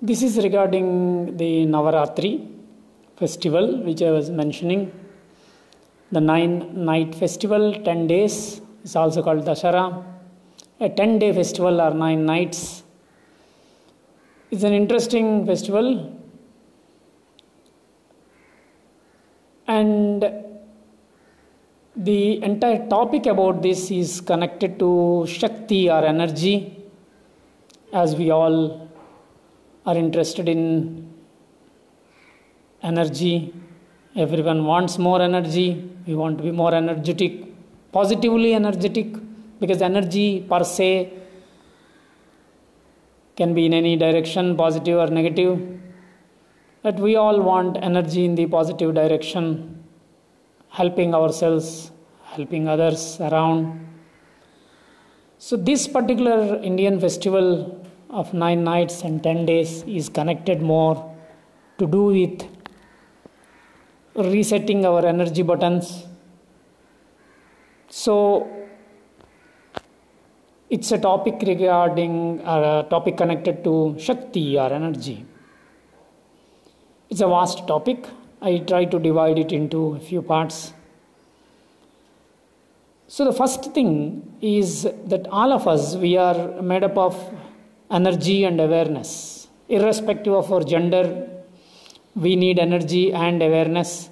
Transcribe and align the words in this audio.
This 0.00 0.22
is 0.22 0.38
regarding 0.38 1.36
the 1.36 1.66
Navaratri 1.66 2.48
festival 3.16 3.82
which 3.82 4.00
I 4.00 4.12
was 4.12 4.30
mentioning. 4.30 4.92
The 6.12 6.20
nine 6.20 6.84
night 6.84 7.16
festival, 7.16 7.82
10 7.82 8.06
days, 8.06 8.60
is 8.84 8.94
also 8.94 9.24
called 9.24 9.44
Dashara. 9.44 10.15
A 10.78 10.88
10 10.88 11.18
day 11.18 11.32
festival 11.32 11.80
or 11.80 11.94
nine 11.94 12.26
nights. 12.26 12.82
It's 14.50 14.62
an 14.62 14.72
interesting 14.72 15.46
festival 15.46 16.16
and 19.66 20.22
the 21.96 22.42
entire 22.42 22.86
topic 22.88 23.26
about 23.26 23.62
this 23.62 23.90
is 23.90 24.20
connected 24.20 24.78
to 24.78 25.24
Shakti 25.26 25.88
or 25.90 26.04
energy, 26.04 26.84
as 27.92 28.14
we 28.14 28.30
all 28.30 28.88
are 29.86 29.96
interested 29.96 30.46
in 30.48 31.10
energy. 32.82 33.54
Everyone 34.14 34.66
wants 34.66 34.98
more 34.98 35.22
energy, 35.22 35.90
we 36.06 36.14
want 36.14 36.36
to 36.38 36.44
be 36.44 36.50
more 36.50 36.74
energetic, 36.74 37.44
positively 37.92 38.54
energetic, 38.54 39.16
because 39.60 39.82
energy 39.82 40.44
per 40.48 40.62
se 40.64 41.12
can 43.36 43.54
be 43.54 43.66
in 43.66 43.74
any 43.74 43.96
direction, 43.96 44.56
positive 44.56 44.98
or 44.98 45.08
negative. 45.08 45.80
But 46.82 46.98
we 46.98 47.16
all 47.16 47.40
want 47.42 47.76
energy 47.82 48.24
in 48.24 48.34
the 48.34 48.46
positive 48.46 48.94
direction 48.94 49.84
helping 50.68 51.14
ourselves, 51.14 51.90
helping 52.24 52.68
others 52.68 53.18
around. 53.20 53.82
So, 55.38 55.56
this 55.56 55.86
particular 55.86 56.56
Indian 56.62 56.98
festival 57.00 57.84
of 58.10 58.32
nine 58.32 58.64
nights 58.64 59.02
and 59.02 59.22
ten 59.22 59.46
days 59.46 59.82
is 59.84 60.08
connected 60.08 60.62
more 60.62 61.14
to 61.78 61.86
do 61.86 62.04
with 62.04 62.44
resetting 64.14 64.86
our 64.86 65.04
energy 65.04 65.42
buttons. 65.42 66.04
So, 67.88 68.55
it's 70.68 70.90
a 70.90 70.98
topic 70.98 71.42
regarding 71.46 72.40
uh, 72.44 72.82
a 72.84 72.90
topic 72.90 73.16
connected 73.16 73.62
to 73.62 73.96
Shakti 73.98 74.58
or 74.58 74.72
energy. 74.72 75.24
It's 77.08 77.20
a 77.20 77.28
vast 77.28 77.66
topic. 77.68 78.04
I 78.42 78.58
try 78.58 78.84
to 78.84 78.98
divide 78.98 79.38
it 79.38 79.52
into 79.52 79.94
a 79.94 80.00
few 80.00 80.22
parts. 80.22 80.72
So, 83.08 83.24
the 83.24 83.32
first 83.32 83.72
thing 83.72 84.36
is 84.40 84.82
that 84.82 85.28
all 85.28 85.52
of 85.52 85.68
us, 85.68 85.94
we 85.94 86.16
are 86.16 86.60
made 86.60 86.82
up 86.82 86.98
of 86.98 87.16
energy 87.88 88.44
and 88.44 88.60
awareness. 88.60 89.46
Irrespective 89.68 90.32
of 90.32 90.52
our 90.52 90.64
gender, 90.64 91.28
we 92.16 92.34
need 92.34 92.58
energy 92.58 93.12
and 93.12 93.40
awareness. 93.40 94.10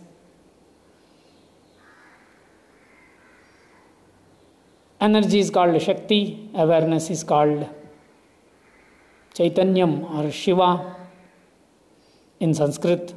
Energy 5.00 5.40
is 5.40 5.50
called 5.50 5.80
Shakti, 5.82 6.50
awareness 6.54 7.10
is 7.10 7.24
called 7.24 7.68
Chaitanyam 9.34 10.08
or 10.10 10.30
Shiva 10.30 10.96
in 12.40 12.54
Sanskrit. 12.54 13.14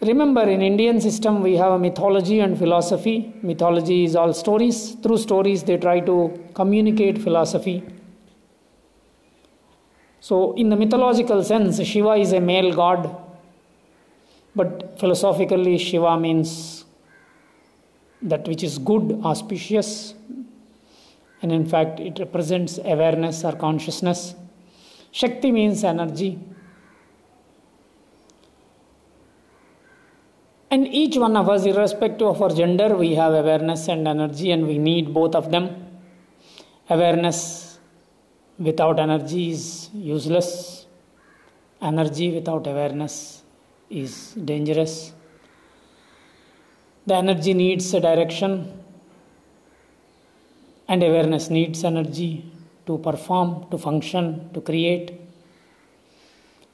Remember, 0.00 0.42
in 0.42 0.62
Indian 0.62 1.00
system, 1.00 1.42
we 1.42 1.56
have 1.56 1.72
a 1.72 1.78
mythology 1.78 2.40
and 2.40 2.58
philosophy. 2.58 3.32
Mythology 3.40 4.04
is 4.04 4.16
all 4.16 4.32
stories. 4.34 4.96
Through 5.02 5.18
stories, 5.18 5.62
they 5.62 5.76
try 5.76 6.00
to 6.00 6.48
communicate 6.54 7.22
philosophy. 7.22 7.84
So, 10.18 10.54
in 10.54 10.70
the 10.70 10.76
mythological 10.76 11.42
sense, 11.44 11.80
Shiva 11.84 12.14
is 12.14 12.32
a 12.32 12.40
male 12.40 12.74
god, 12.74 13.14
but 14.56 14.98
philosophically, 14.98 15.78
Shiva 15.78 16.18
means 16.18 16.81
that 18.22 18.46
which 18.46 18.62
is 18.62 18.78
good, 18.78 19.20
auspicious, 19.24 20.14
and 21.42 21.50
in 21.52 21.66
fact, 21.66 21.98
it 21.98 22.18
represents 22.18 22.78
awareness 22.78 23.44
or 23.44 23.52
consciousness. 23.52 24.34
Shakti 25.10 25.50
means 25.50 25.82
energy. 25.82 26.38
And 30.70 30.86
each 30.86 31.16
one 31.16 31.36
of 31.36 31.48
us, 31.50 31.66
irrespective 31.66 32.26
of 32.28 32.40
our 32.40 32.48
gender, 32.48 32.96
we 32.96 33.14
have 33.16 33.34
awareness 33.34 33.88
and 33.88 34.08
energy, 34.08 34.52
and 34.52 34.66
we 34.66 34.78
need 34.78 35.12
both 35.12 35.34
of 35.34 35.50
them. 35.50 35.68
Awareness 36.88 37.78
without 38.58 38.98
energy 38.98 39.50
is 39.50 39.90
useless, 39.92 40.86
energy 41.80 42.32
without 42.32 42.66
awareness 42.66 43.42
is 43.90 44.32
dangerous. 44.32 45.12
The 47.04 47.16
energy 47.16 47.52
needs 47.52 47.92
a 47.94 48.00
direction, 48.00 48.80
and 50.86 51.02
awareness 51.02 51.50
needs 51.50 51.82
energy 51.82 52.44
to 52.86 52.98
perform, 52.98 53.66
to 53.70 53.78
function, 53.78 54.50
to 54.54 54.60
create. 54.60 55.12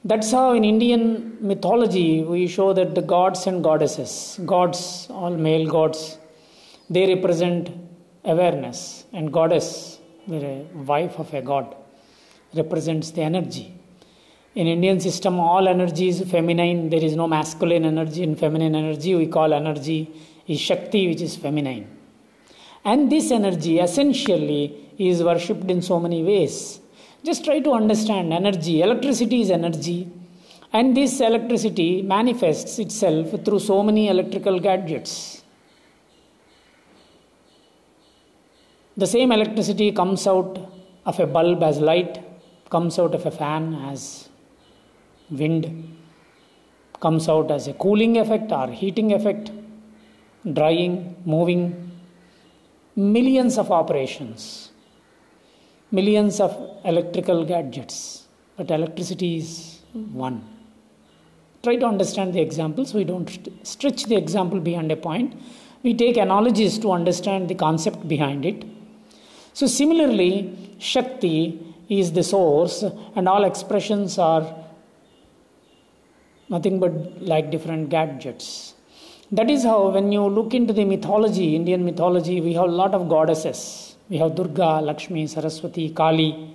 That's 0.05 0.31
how 0.31 0.53
in 0.53 0.65
Indian 0.65 1.39
mythology 1.41 2.22
we 2.22 2.47
show 2.47 2.72
that 2.72 2.94
the 2.94 3.03
gods 3.03 3.47
and 3.47 3.65
goddesses, 3.65 4.39
gods, 4.44 5.09
all 5.11 5.31
male 5.31 5.66
gods, 5.66 6.19
they 6.91 7.15
represent 7.15 7.71
awareness, 8.25 9.05
and 9.12 9.33
goddess, 9.33 9.99
the 10.27 10.66
wife 10.75 11.19
of 11.19 11.33
a 11.33 11.41
god, 11.41 11.75
represents 12.55 13.10
the 13.12 13.22
energy. 13.22 13.78
In 14.58 14.66
Indian 14.66 14.98
system, 14.98 15.38
all 15.38 15.69
energy 15.69 16.08
is 16.08 16.20
feminine. 16.28 16.91
There 16.91 17.04
is 17.08 17.14
no 17.14 17.28
masculine 17.28 17.84
energy 17.84 18.24
and 18.24 18.36
feminine 18.36 18.74
energy. 18.74 19.14
We 19.14 19.28
call 19.28 19.52
energy 19.54 20.10
is 20.48 20.58
Shakti, 20.58 21.06
which 21.06 21.20
is 21.20 21.36
feminine. 21.36 21.86
And 22.84 23.12
this 23.12 23.30
energy 23.30 23.78
essentially 23.78 24.94
is 24.98 25.22
worshipped 25.22 25.70
in 25.70 25.80
so 25.80 26.00
many 26.00 26.24
ways. 26.24 26.80
Just 27.22 27.44
try 27.44 27.60
to 27.60 27.70
understand 27.70 28.32
energy. 28.32 28.82
Electricity 28.82 29.42
is 29.42 29.52
energy. 29.52 30.10
And 30.72 30.97
this 30.97 31.20
electricity 31.20 32.02
manifests 32.02 32.80
itself 32.80 33.44
through 33.44 33.60
so 33.60 33.84
many 33.84 34.08
electrical 34.08 34.58
gadgets. 34.58 35.44
The 38.97 39.06
same 39.06 39.30
electricity 39.30 39.92
comes 39.92 40.26
out 40.26 40.58
of 41.06 41.20
a 41.20 41.28
bulb 41.28 41.62
as 41.62 41.78
light, 41.78 42.18
comes 42.70 42.98
out 42.98 43.14
of 43.14 43.24
a 43.24 43.30
fan 43.30 43.74
as 43.92 44.28
wind, 45.31 45.97
comes 47.00 47.28
out 47.28 47.50
as 47.50 47.69
a 47.69 47.72
cooling 47.75 48.16
effect 48.19 48.50
or 48.53 48.69
heating 48.69 49.12
effect, 49.12 49.50
drying, 50.53 51.16
moving, 51.25 51.91
millions 52.97 53.59
of 53.59 53.71
operations, 53.71 54.72
millions 55.91 56.41
of 56.41 56.56
electrical 56.84 57.44
gadgets, 57.44 58.27
but 58.56 58.71
electricity 58.71 59.37
is 59.37 59.81
one. 59.93 60.44
Try 61.62 61.77
to 61.77 61.87
understand 61.87 62.34
the 62.34 62.41
examples. 62.41 62.95
We 62.95 63.05
don't 63.05 63.28
stretch 63.66 64.05
the 64.05 64.16
example 64.16 64.60
beyond 64.60 64.93
a 64.93 64.97
point. 64.97 65.41
We 65.83 65.95
take 65.95 66.16
analogies 66.16 66.78
to 66.81 66.93
understand 66.93 67.49
the 67.49 67.55
concept 67.55 68.06
behind 68.09 68.45
it. 68.45 68.65
So, 69.54 69.66
similarly, 69.66 70.57
Shakti 70.78 71.60
is 71.89 72.13
the 72.13 72.22
source, 72.22 72.84
and 73.16 73.28
all 73.28 73.45
expressions 73.45 74.19
are 74.19 74.42
nothing 76.50 76.78
but 76.80 76.92
like 77.22 77.50
different 77.50 77.89
gadgets. 77.91 78.74
That 79.30 79.50
is 79.50 79.62
how, 79.62 79.91
when 79.91 80.10
you 80.10 80.24
look 80.27 80.54
into 80.54 80.72
the 80.72 80.84
mythology, 80.84 81.54
Indian 81.54 81.84
mythology, 81.84 82.41
we 82.41 82.54
have 82.54 82.65
a 82.65 82.77
lot 82.83 82.95
of 82.95 83.09
goddesses. 83.09 83.97
We 84.09 84.16
have 84.18 84.34
Durga, 84.34 84.80
Lakshmi, 84.80 85.27
Saraswati, 85.27 85.91
Kali, 85.91 86.54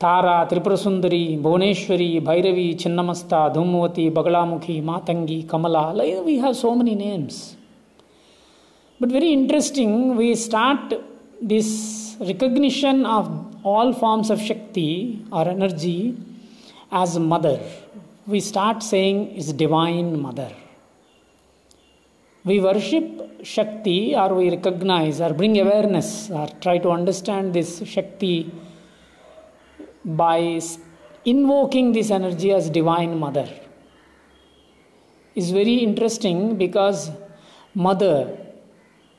Tara, 0.00 0.48
Tripurasundari, 0.50 1.40
Bhuneshwari, 1.40 2.20
Bhairavi, 2.20 2.74
Chinnamasta, 2.74 3.54
Dhumavati, 3.54 4.12
Bagalamukhi, 4.12 4.82
Matangi, 4.82 5.48
Kamala. 5.48 5.94
We 6.24 6.38
have 6.38 6.56
so 6.56 6.74
many 6.74 6.96
names. 6.96 7.56
But 8.98 9.10
very 9.10 9.32
interesting, 9.32 10.16
we 10.16 10.34
start 10.34 10.94
this 11.40 12.16
recognition 12.18 13.06
of 13.06 13.54
all 13.64 13.92
forms 13.92 14.30
of 14.30 14.40
Shakti 14.40 15.24
or 15.30 15.48
energy 15.48 16.16
as 16.90 17.18
mother. 17.18 17.60
We 18.26 18.40
start 18.40 18.82
saying 18.82 19.32
is 19.32 19.52
divine 19.52 20.20
mother. 20.20 20.50
We 22.44 22.60
worship 22.60 23.44
Shakti 23.44 24.14
or 24.14 24.34
we 24.34 24.50
recognize 24.50 25.20
or 25.20 25.32
bring 25.34 25.60
awareness 25.60 26.30
or 26.30 26.48
try 26.60 26.78
to 26.78 26.90
understand 26.90 27.54
this 27.54 27.82
Shakti 27.86 28.50
by 30.04 30.60
invoking 31.24 31.92
this 31.92 32.10
energy 32.10 32.52
as 32.52 32.68
Divine 32.68 33.18
Mother 33.18 33.48
is 35.34 35.50
very 35.50 35.76
interesting 35.76 36.56
because 36.56 37.10
Mother 37.74 38.38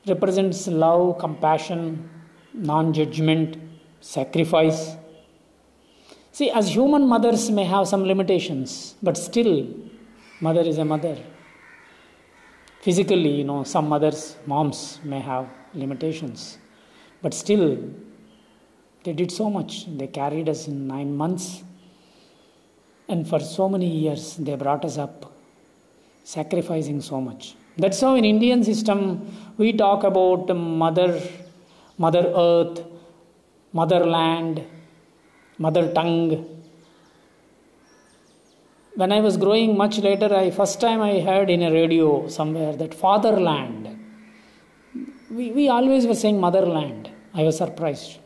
represents 0.06 0.66
love, 0.68 1.18
compassion, 1.18 2.08
non 2.54 2.92
judgment, 2.92 3.58
sacrifice. 4.00 4.96
See, 6.36 6.50
as 6.50 6.74
human 6.74 7.08
mothers 7.08 7.50
may 7.50 7.64
have 7.64 7.88
some 7.88 8.04
limitations, 8.04 8.94
but 9.02 9.16
still, 9.16 9.66
mother 10.38 10.60
is 10.60 10.76
a 10.76 10.84
mother. 10.84 11.16
Physically, 12.82 13.30
you 13.38 13.44
know, 13.44 13.64
some 13.64 13.88
mothers, 13.88 14.36
moms 14.44 15.00
may 15.02 15.20
have 15.20 15.48
limitations, 15.72 16.58
but 17.22 17.32
still, 17.32 17.78
they 19.02 19.14
did 19.14 19.32
so 19.32 19.48
much. 19.48 19.86
They 19.96 20.08
carried 20.08 20.50
us 20.50 20.68
in 20.68 20.86
nine 20.86 21.16
months, 21.16 21.64
and 23.08 23.26
for 23.26 23.40
so 23.40 23.66
many 23.70 23.88
years, 23.88 24.36
they 24.36 24.56
brought 24.56 24.84
us 24.84 24.98
up, 24.98 25.32
sacrificing 26.22 27.00
so 27.00 27.18
much. 27.18 27.54
That's 27.78 28.02
how 28.02 28.14
in 28.14 28.26
Indian 28.26 28.62
system 28.62 29.26
we 29.56 29.72
talk 29.72 30.04
about 30.04 30.54
mother, 30.54 31.18
mother 31.96 32.30
earth, 32.36 32.84
motherland, 33.72 34.66
mother 35.58 35.92
tongue. 35.92 36.44
When 38.94 39.12
I 39.12 39.20
was 39.20 39.36
growing 39.36 39.76
much 39.76 39.98
later, 39.98 40.34
I 40.34 40.50
first 40.50 40.80
time 40.80 41.02
I 41.02 41.20
heard 41.20 41.50
in 41.50 41.62
a 41.62 41.70
radio 41.70 42.28
somewhere 42.28 42.74
that 42.76 42.94
fatherland. 42.94 43.98
We, 45.30 45.50
we 45.52 45.68
always 45.68 46.06
were 46.06 46.14
saying 46.14 46.40
motherland. 46.40 47.10
I 47.34 47.42
was 47.42 47.58
surprised. 47.58 48.18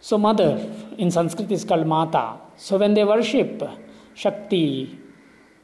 So 0.00 0.18
mother 0.18 0.68
in 0.98 1.10
Sanskrit 1.10 1.52
is 1.52 1.64
called 1.64 1.86
Mata. 1.86 2.38
So 2.56 2.78
when 2.78 2.94
they 2.94 3.04
worship 3.04 3.62
Shakti, 4.14 4.98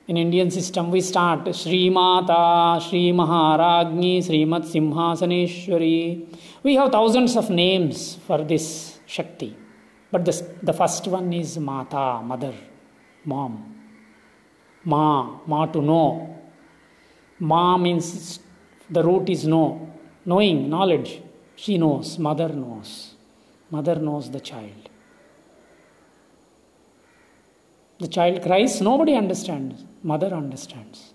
in 0.08 0.16
Indian 0.16 0.50
system, 0.50 0.90
we 0.90 1.02
start 1.02 1.54
Sri 1.54 1.90
Mata, 1.90 2.82
Sri 2.82 3.12
Maharajni, 3.12 4.18
Srimat 4.20 4.64
Simhasaneshwari. 4.64 6.34
We 6.62 6.76
have 6.76 6.90
thousands 6.90 7.36
of 7.36 7.50
names 7.50 8.14
for 8.26 8.42
this 8.42 8.97
Shakti. 9.08 9.56
But 10.10 10.24
the, 10.26 10.56
the 10.62 10.72
first 10.72 11.06
one 11.08 11.32
is 11.32 11.58
Mata, 11.58 12.20
mother, 12.22 12.54
mom. 13.24 13.74
Ma, 14.84 15.38
ma 15.46 15.66
to 15.66 15.80
know. 15.80 16.36
Ma 17.40 17.78
means 17.78 18.38
the 18.90 19.02
root 19.02 19.28
is 19.30 19.46
know, 19.46 19.90
knowing, 20.24 20.68
knowledge. 20.68 21.22
She 21.56 21.78
knows, 21.78 22.18
mother 22.18 22.48
knows. 22.48 23.14
Mother 23.70 23.96
knows 23.96 24.30
the 24.30 24.40
child. 24.40 24.88
The 27.98 28.08
child 28.08 28.42
cries, 28.42 28.80
nobody 28.80 29.14
understands. 29.14 29.84
Mother 30.02 30.28
understands. 30.34 31.12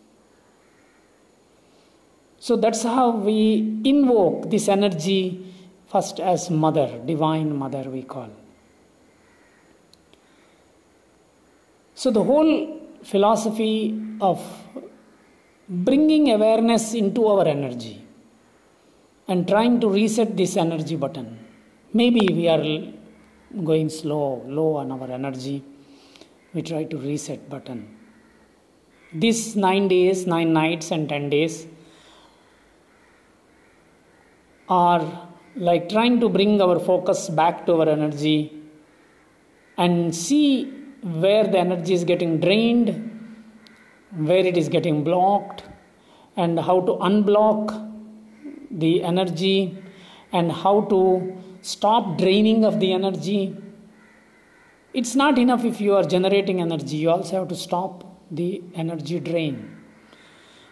So 2.40 2.58
that's 2.58 2.84
how 2.84 3.12
we 3.12 3.82
invoke 3.86 4.50
this 4.50 4.68
energy 4.68 5.53
first 5.94 6.20
as 6.20 6.50
mother, 6.50 7.00
divine 7.06 7.56
mother, 7.56 7.84
we 7.90 8.02
call. 8.04 8.30
So 11.96 12.12
the 12.12 12.24
whole 12.24 12.82
philosophy 13.04 14.02
of 14.20 14.42
bringing 15.70 16.32
awareness 16.32 16.94
into 16.94 17.28
our 17.28 17.48
energy 17.48 18.06
and 19.28 19.48
trying 19.48 19.80
to 19.80 19.88
reset 19.88 20.36
this 20.36 20.58
energy 20.58 20.98
button. 20.98 21.40
Maybe 21.94 22.28
we 22.34 22.48
are 22.50 23.64
going 23.64 23.90
slow, 23.90 24.44
low 24.48 24.76
on 24.78 24.92
our 24.92 25.10
energy 25.10 25.64
we 26.54 26.62
try 26.62 26.84
to 26.84 26.98
reset 26.98 27.50
button 27.50 27.80
this 29.24 29.56
9 29.56 29.88
days 29.94 30.26
9 30.26 30.54
nights 30.54 30.92
and 30.96 31.10
10 31.10 31.30
days 31.30 31.56
are 34.70 35.30
like 35.56 35.90
trying 35.90 36.20
to 36.20 36.30
bring 36.30 36.62
our 36.62 36.80
focus 36.80 37.30
back 37.30 37.66
to 37.66 37.74
our 37.82 37.90
energy 37.90 38.52
and 39.78 40.16
see 40.16 40.66
where 41.02 41.46
the 41.46 41.58
energy 41.58 41.94
is 41.94 42.04
getting 42.04 42.40
drained 42.40 43.10
where 44.16 44.46
it 44.46 44.58
is 44.58 44.70
getting 44.70 45.04
blocked 45.04 45.64
and 46.38 46.60
how 46.60 46.80
to 46.82 46.94
unblock 47.10 47.72
the 48.72 49.04
energy 49.04 49.78
and 50.32 50.52
how 50.52 50.82
to 50.82 51.02
stop 51.62 52.18
draining 52.18 52.64
of 52.66 52.80
the 52.80 52.92
energy 52.94 53.56
it's 54.94 55.16
not 55.16 55.40
enough 55.40 55.66
if 55.66 55.82
you 55.82 55.96
are 55.96 56.04
generating 56.04 56.62
energy, 56.62 56.98
you 56.98 57.10
also 57.10 57.40
have 57.40 57.48
to 57.48 57.56
stop 57.56 58.04
the 58.30 58.62
energy 58.76 59.20
drain. 59.20 59.76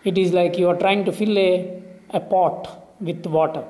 It 0.04 0.18
is 0.18 0.32
like 0.32 0.60
you 0.60 0.70
are 0.70 0.78
trying 0.78 1.06
to 1.06 1.12
fill 1.12 1.38
a, 1.40 1.82
a 2.12 2.20
pot 2.20 2.94
with 3.00 3.26
water. 3.26 3.66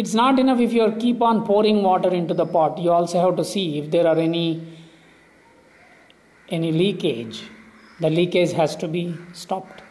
It's 0.00 0.14
not 0.14 0.38
enough 0.38 0.60
if 0.60 0.72
you 0.72 0.90
keep 0.98 1.20
on 1.20 1.44
pouring 1.44 1.82
water 1.82 2.10
into 2.18 2.34
the 2.34 2.46
pot. 2.46 2.78
You 2.78 2.90
also 2.92 3.20
have 3.20 3.36
to 3.36 3.44
see 3.44 3.78
if 3.78 3.90
there 3.90 4.06
are 4.06 4.18
any 4.18 4.46
any 6.48 6.72
leakage. 6.72 7.42
The 8.00 8.10
leakage 8.10 8.52
has 8.52 8.74
to 8.76 8.88
be 8.88 9.14
stopped. 9.32 9.82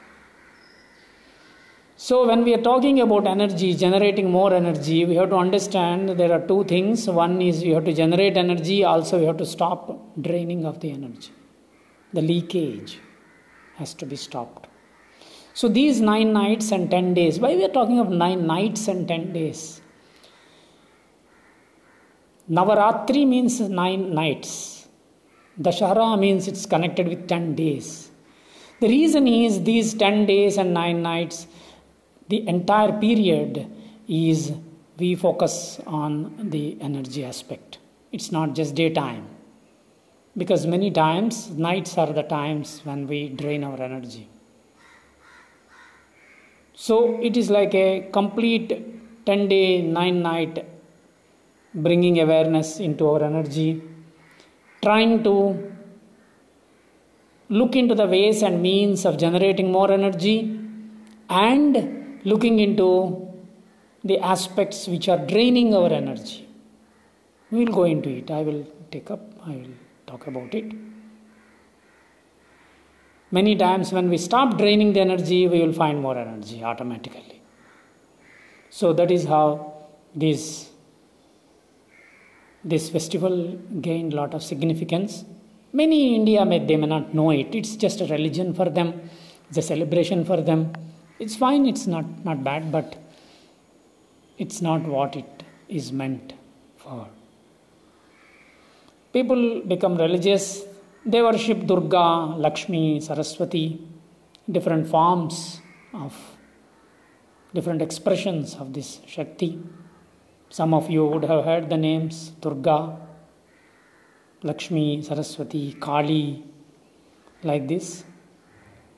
So, 1.95 2.25
when 2.27 2.44
we 2.45 2.53
are 2.53 2.61
talking 2.61 3.01
about 3.01 3.27
energy, 3.27 3.73
generating 3.75 4.31
more 4.31 4.53
energy, 4.53 5.03
we 5.06 5.15
have 5.15 5.31
to 5.31 5.35
understand 5.35 6.09
there 6.21 6.31
are 6.31 6.45
two 6.51 6.63
things. 6.63 7.07
One 7.07 7.41
is 7.41 7.61
you 7.61 7.73
have 7.75 7.83
to 7.85 7.94
generate 7.94 8.38
energy, 8.38 8.85
also, 8.85 9.19
you 9.19 9.27
have 9.27 9.38
to 9.38 9.45
stop 9.45 9.89
draining 10.29 10.65
of 10.65 10.79
the 10.79 10.91
energy. 10.91 11.33
The 12.13 12.21
leakage 12.21 13.00
has 13.75 13.94
to 13.95 14.06
be 14.06 14.15
stopped. 14.15 14.67
So, 15.53 15.67
these 15.67 16.00
nine 16.00 16.31
nights 16.31 16.71
and 16.71 16.89
ten 16.89 17.13
days, 17.13 17.38
why 17.38 17.56
we 17.56 17.65
are 17.65 17.75
talking 17.79 18.00
of 18.00 18.09
nine 18.09 18.47
nights 18.47 18.88
and 18.88 19.06
ten 19.06 19.33
days? 19.33 19.81
Navaratri 22.50 23.28
means 23.28 23.60
nine 23.60 24.13
nights. 24.13 24.88
Dashara 25.60 26.18
means 26.18 26.48
it's 26.48 26.66
connected 26.66 27.07
with 27.07 27.28
10 27.28 27.56
days. 27.56 28.10
The 28.80 28.88
reason 28.88 29.28
is 29.28 29.63
these 29.63 29.94
10 29.94 30.25
days 30.25 30.57
and 30.57 30.74
9 30.74 31.01
nights 31.01 31.48
the 32.30 32.48
entire 32.48 32.94
period 33.00 33.68
is 34.07 34.51
we 34.98 35.16
focus 35.16 35.80
on 35.88 36.50
the 36.56 36.78
energy 36.88 37.23
aspect 37.31 37.80
it's 38.12 38.31
not 38.31 38.54
just 38.59 38.76
daytime 38.76 39.26
because 40.42 40.66
many 40.76 40.90
times 40.92 41.50
nights 41.68 41.97
are 41.97 42.12
the 42.19 42.26
times 42.40 42.81
when 42.88 43.07
we 43.12 43.19
drain 43.42 43.64
our 43.69 43.80
energy 43.90 44.26
so 46.85 46.95
it 47.30 47.35
is 47.42 47.50
like 47.57 47.73
a 47.73 48.07
complete 48.19 48.69
10 49.26 49.47
day 49.54 49.81
9 49.81 50.21
night 50.31 50.66
bringing 51.73 52.19
awareness 52.19 52.80
into 52.80 53.07
our 53.07 53.23
energy 53.23 53.81
trying 54.81 55.23
to 55.23 55.33
look 57.49 57.76
into 57.76 57.95
the 57.95 58.06
ways 58.06 58.42
and 58.44 58.61
means 58.61 59.06
of 59.06 59.18
generating 59.18 59.71
more 59.71 59.92
energy 59.92 60.59
and 61.30 62.21
looking 62.23 62.59
into 62.59 62.90
the 64.04 64.18
aspects 64.19 64.88
which 64.88 65.09
are 65.09 65.18
draining 65.18 65.73
our 65.73 65.92
energy. 65.92 66.47
We 67.52 67.66
will 67.66 67.73
go 67.73 67.83
into 67.83 68.09
it. 68.09 68.30
I 68.31 68.42
will 68.42 68.66
take 68.92 69.09
up, 69.11 69.21
I 69.45 69.52
will 69.52 69.73
talk 70.07 70.28
about 70.28 70.54
it. 70.54 70.71
Many 73.31 73.56
times, 73.56 73.92
when 73.92 74.09
we 74.09 74.18
stop 74.18 74.57
draining 74.57 74.94
the 74.94 75.02
energy, 75.02 75.47
we 75.47 75.59
will 75.59 75.73
find 75.73 76.02
more 76.02 76.18
energy 76.18 76.64
automatically. 76.64 77.42
So, 78.71 78.94
that 78.94 79.11
is 79.11 79.26
how 79.26 79.73
this, 80.16 80.69
this 82.63 82.89
festival 82.89 83.57
gained 83.81 84.13
a 84.13 84.16
lot 84.16 84.33
of 84.33 84.44
significance. 84.44 85.23
Many 85.71 86.07
in 86.07 86.21
India 86.21 86.45
may, 86.45 86.66
they 86.66 86.75
may 86.75 86.87
not 86.87 87.13
know 87.13 87.31
it, 87.31 87.54
it's 87.54 87.75
just 87.75 88.01
a 88.01 88.06
religion 88.06 88.54
for 88.54 88.69
them, 88.69 89.09
it's 89.49 89.57
a 89.57 89.61
celebration 89.61 90.25
for 90.25 90.42
them 90.42 90.73
it's 91.19 91.35
fine, 91.35 91.66
it's 91.66 91.85
not, 91.85 92.06
not 92.23 92.44
bad, 92.44 92.71
but 92.71 92.95
it's 94.37 94.61
not 94.61 94.83
what 94.83 95.18
it 95.18 95.44
is 95.68 95.92
meant 95.92 96.33
for. 96.78 97.07
People 99.11 99.61
become 99.68 99.97
religious, 99.97 100.63
they 101.06 101.21
worship 101.21 101.66
Durga, 101.66 102.35
Lakshmi, 102.37 103.01
Saraswati, 103.01 103.81
different 104.49 104.87
forms 104.87 105.59
of 105.94 106.16
different 107.54 107.81
expressions 107.81 108.56
of 108.56 108.71
this 108.73 109.01
Shakti. 109.06 109.61
Some 110.49 110.73
of 110.73 110.89
you 110.89 111.06
would 111.06 111.23
have 111.23 111.45
heard 111.45 111.69
the 111.69 111.77
names 111.77 112.31
Durga, 112.41 112.97
Lakshmi, 114.44 115.01
Saraswati, 115.01 115.73
Kali, 115.73 116.44
like 117.44 117.68
this. 117.68 118.03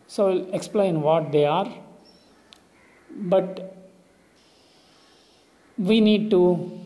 So 0.07 0.29
I'll 0.29 0.53
explain 0.53 1.01
what 1.01 1.31
they 1.31 1.45
are 1.45 1.71
But 3.15 3.75
we 5.77 5.99
need 6.01 6.29
to 6.31 6.79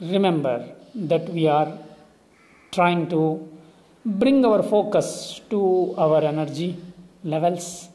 remember 0.00 0.74
that 0.94 1.28
we 1.30 1.46
are 1.46 1.78
trying 2.72 3.08
to 3.08 3.48
bring 4.04 4.44
our 4.44 4.62
focus 4.62 5.40
to 5.50 5.94
our 5.96 6.22
energy 6.22 6.76
levels, 7.24 7.88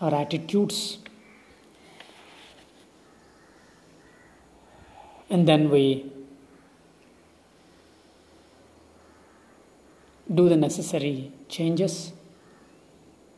our 0.00 0.14
attitudes, 0.14 0.98
and 5.34 5.48
then 5.50 5.62
we 5.68 5.84
do 10.38 10.48
the 10.48 10.56
necessary 10.56 11.32
changes 11.48 12.12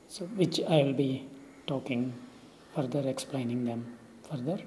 so 0.09 0.27
which 0.41 0.61
I 0.61 0.83
will 0.83 0.93
be 0.93 1.27
talking 1.67 2.13
further 2.75 3.03
explaining 3.09 3.65
them 3.65 3.97
further. 4.29 4.59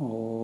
Oh. 0.00 0.43